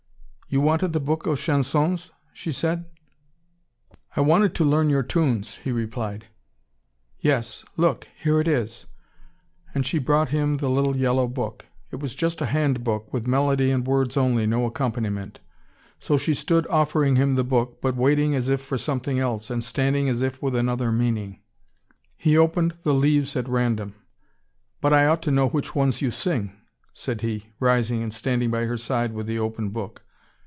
"You 0.53 0.59
wanted 0.59 0.91
the 0.91 0.99
book 0.99 1.25
of 1.27 1.39
chansons?" 1.39 2.11
she 2.33 2.51
said. 2.51 2.83
"I 4.17 4.19
wanted 4.19 4.53
to 4.55 4.65
learn 4.65 4.89
your 4.89 5.01
tunes," 5.01 5.55
he 5.63 5.71
replied. 5.71 6.25
"Yes. 7.21 7.63
Look 7.77 8.05
here 8.21 8.37
it 8.41 8.49
is!" 8.49 8.87
And 9.73 9.85
she 9.85 9.97
brought 9.97 10.27
him 10.27 10.57
the 10.57 10.67
little 10.69 10.97
yellow 10.97 11.25
book. 11.29 11.67
It 11.89 12.01
was 12.01 12.15
just 12.15 12.41
a 12.41 12.47
hand 12.47 12.83
book, 12.83 13.13
with 13.13 13.27
melody 13.27 13.71
and 13.71 13.87
words 13.87 14.17
only, 14.17 14.45
no 14.45 14.65
accompaniment. 14.65 15.39
So 16.01 16.17
she 16.17 16.33
stood 16.33 16.67
offering 16.67 17.15
him 17.15 17.35
the 17.35 17.45
book, 17.45 17.79
but 17.81 17.95
waiting 17.95 18.35
as 18.35 18.49
if 18.49 18.59
for 18.59 18.77
something 18.77 19.19
else, 19.19 19.49
and 19.49 19.63
standing 19.63 20.09
as 20.09 20.21
if 20.21 20.41
with 20.41 20.53
another 20.57 20.91
meaning. 20.91 21.39
He 22.17 22.37
opened 22.37 22.77
the 22.83 22.93
leaves 22.93 23.37
at 23.37 23.47
random. 23.47 23.95
"But 24.81 24.91
I 24.91 25.05
ought 25.05 25.21
to 25.21 25.31
know 25.31 25.47
which 25.47 25.75
ones 25.75 26.01
you 26.01 26.11
sing," 26.11 26.57
said 26.91 27.21
he, 27.21 27.53
rising 27.61 28.03
and 28.03 28.13
standing 28.13 28.51
by 28.51 28.65
her 28.65 28.75
side 28.75 29.13
with 29.13 29.27
the 29.27 29.39
open 29.39 29.69
book. 29.69 30.01